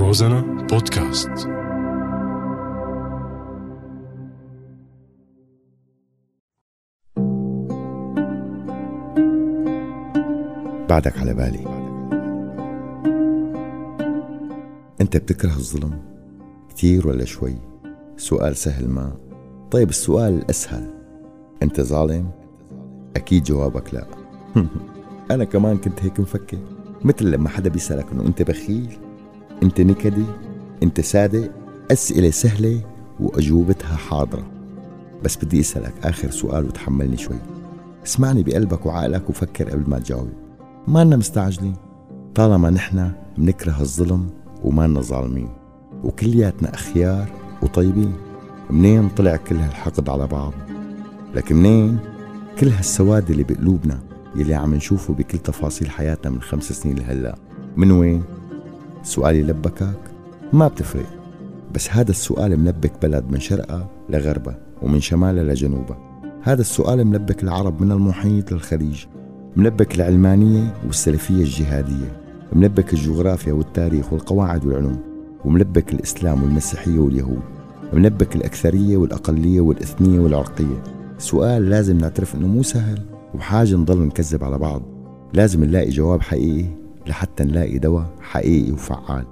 روزانا 0.00 0.40
بودكاست. 0.40 1.28
بعدك 10.88 11.18
على 11.18 11.34
بالي. 11.34 11.64
انت 15.00 15.16
بتكره 15.16 15.48
الظلم 15.48 16.02
كتير 16.68 17.08
ولا 17.08 17.24
شوي؟ 17.24 17.54
سؤال 18.16 18.56
سهل 18.56 18.88
ما. 18.88 19.12
طيب 19.70 19.88
السؤال 19.88 20.34
الأسهل. 20.34 20.90
انت 21.62 21.80
ظالم؟ 21.80 22.30
أكيد 23.16 23.42
جوابك 23.42 23.94
لا. 23.94 24.06
أنا 25.34 25.44
كمان 25.44 25.78
كنت 25.78 26.02
هيك 26.02 26.20
مفكر. 26.20 26.58
مثل 27.04 27.30
لما 27.30 27.48
حدا 27.48 27.70
بيسألك 27.70 28.12
إنه 28.12 28.26
أنت 28.26 28.42
بخيل؟ 28.42 29.09
انت 29.62 29.80
نكدي 29.80 30.24
انت 30.82 31.00
صادق 31.00 31.50
أسئلة 31.90 32.30
سهلة 32.30 32.80
وأجوبتها 33.20 33.96
حاضرة. 33.96 34.42
بس 35.24 35.44
بدي 35.44 35.60
أسألك 35.60 35.94
آخر 36.04 36.30
سؤال 36.30 36.64
وتحملني 36.64 37.16
شوي. 37.16 37.36
اسمعني 38.06 38.42
بقلبك 38.42 38.86
وعقلك 38.86 39.30
وفكر 39.30 39.70
قبل 39.70 39.90
ما 39.90 39.98
تجاوب. 39.98 40.28
ما 40.88 41.04
لنا 41.04 41.16
مستعجلين؟ 41.16 41.74
طالما 42.34 42.70
نحن 42.70 43.12
بنكره 43.38 43.80
الظلم 43.80 44.30
وما 44.64 44.86
لنا 44.86 45.00
ظالمين. 45.00 45.48
وكلياتنا 46.04 46.74
أخيار 46.74 47.28
وطيبين. 47.62 48.12
منين 48.70 49.08
طلع 49.08 49.36
كل 49.36 49.56
هالحقد 49.56 50.08
على 50.08 50.26
بعض؟ 50.26 50.52
لكن 51.34 51.56
منين 51.56 51.98
كل 52.58 52.68
هالسواد 52.68 53.30
اللي 53.30 53.42
بقلوبنا 53.42 54.00
يلي 54.36 54.54
عم 54.54 54.74
نشوفه 54.74 55.14
بكل 55.14 55.38
تفاصيل 55.38 55.90
حياتنا 55.90 56.30
من 56.30 56.42
خمس 56.42 56.72
سنين 56.72 56.96
لهلأ؟ 56.98 57.34
من 57.76 57.90
وين؟ 57.90 58.22
سؤالي 59.02 59.42
لبكك؟ 59.42 59.98
ما 60.52 60.68
بتفرق 60.68 61.06
بس 61.74 61.90
هذا 61.90 62.10
السؤال 62.10 62.60
ملبك 62.60 62.92
بلد 63.02 63.24
من 63.30 63.40
شرقها 63.40 63.88
لغربها 64.08 64.58
ومن 64.82 65.00
شمالها 65.00 65.44
لجنوبها 65.44 65.98
هذا 66.42 66.60
السؤال 66.60 67.04
ملبك 67.04 67.42
العرب 67.42 67.82
من 67.82 67.92
المحيط 67.92 68.52
للخليج 68.52 69.04
ملبك 69.56 69.94
العلمانية 69.94 70.74
والسلفية 70.86 71.42
الجهادية 71.42 72.20
ملبك 72.52 72.92
الجغرافيا 72.92 73.52
والتاريخ 73.52 74.12
والقواعد 74.12 74.66
والعلوم 74.66 75.00
وملبك 75.44 75.92
الإسلام 75.92 76.42
والمسيحية 76.42 76.98
واليهود 76.98 77.42
ملبك 77.92 78.36
الأكثرية 78.36 78.96
والأقلية 78.96 79.60
والإثنية 79.60 80.20
والعرقية. 80.20 80.82
سؤال 81.18 81.70
لازم 81.70 81.98
نعترف 81.98 82.34
إنه 82.34 82.46
مو 82.46 82.62
سهل 82.62 82.98
وحاجة 83.34 83.76
نضل 83.76 83.98
نكذب 83.98 84.44
على 84.44 84.58
بعض. 84.58 84.82
لازم 85.32 85.64
نلاقي 85.64 85.90
جواب 85.90 86.22
حقيقي 86.22 86.79
لحتى 87.10 87.44
نلاقي 87.44 87.78
دواء 87.78 88.06
حقيقي 88.20 88.72
وفعال. 88.72 89.24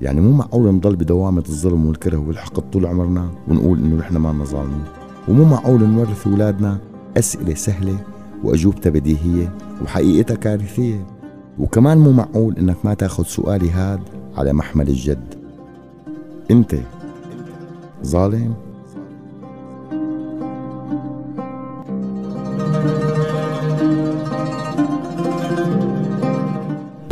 يعني 0.00 0.20
مو 0.20 0.32
معقول 0.32 0.74
نضل 0.74 0.96
بدوامة 0.96 1.44
الظلم 1.48 1.86
والكره 1.86 2.16
والحقد 2.16 2.70
طول 2.70 2.86
عمرنا 2.86 3.30
ونقول 3.48 3.78
إنه 3.78 3.96
نحن 3.96 4.16
ما 4.16 4.44
ظالمين 4.44 4.84
ومو 5.28 5.44
معقول 5.44 5.84
نورث 5.84 6.26
أولادنا 6.26 6.78
أسئلة 7.16 7.54
سهلة 7.54 7.96
وأجوبتها 8.44 8.90
بديهية 8.90 9.54
وحقيقتها 9.84 10.34
كارثية. 10.34 11.06
وكمان 11.58 11.98
مو 11.98 12.12
معقول 12.12 12.58
إنك 12.58 12.76
ما 12.84 12.94
تاخد 12.94 13.26
سؤالي 13.26 13.70
هاد 13.70 14.00
على 14.36 14.52
محمل 14.52 14.88
الجد. 14.88 15.34
أنت 16.50 16.74
ظالم؟ 18.04 18.54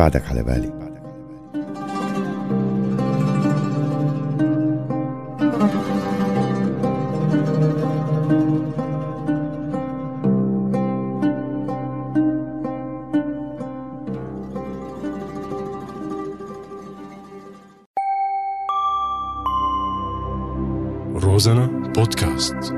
بعدك 0.07 0.29
على 0.29 0.43
بالي. 0.43 0.73
روزانا 21.15 21.67
بودكاست. 21.97 22.75